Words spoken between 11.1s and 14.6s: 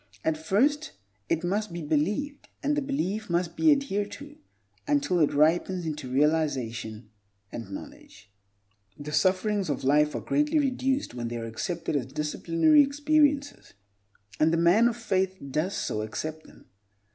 when they are accepted as disciplinary experiences, and the